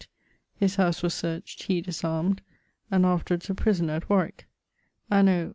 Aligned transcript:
His 0.55 0.77
house 0.77 1.03
was 1.03 1.13
search't; 1.13 1.47
he 1.61 1.79
disarmed; 1.79 2.41
and 2.89 3.05
afterwards 3.05 3.51
a 3.51 3.53
prisoner 3.53 3.97
at 3.97 4.09
Warwick. 4.09 4.47
Anno... 5.11 5.49